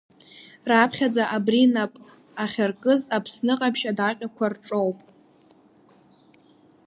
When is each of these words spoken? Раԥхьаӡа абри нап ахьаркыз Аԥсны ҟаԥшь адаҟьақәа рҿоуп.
Раԥхьаӡа 0.69 1.23
абри 1.35 1.61
нап 1.73 1.93
ахьаркыз 2.43 3.01
Аԥсны 3.15 3.53
ҟаԥшь 3.59 3.85
адаҟьақәа 3.91 4.45
рҿоуп. 4.53 4.97